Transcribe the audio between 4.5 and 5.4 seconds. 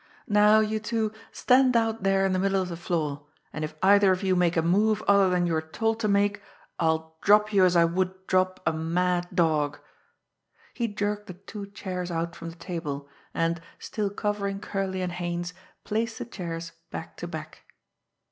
a move other